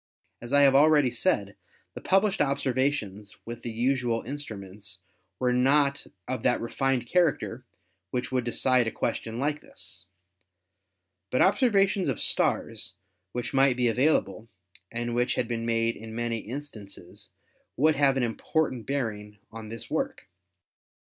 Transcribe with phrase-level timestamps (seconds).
[0.41, 1.55] As I have already said,
[1.93, 5.01] the published observations with the usual instruments
[5.37, 7.65] were not of that refined character
[8.09, 10.07] which would decide a question like this."
[11.29, 12.95] But observations of stars
[13.31, 14.49] which might be available,
[14.91, 17.29] and which had been made in many instances,
[17.77, 20.27] would have an important bearing on this work.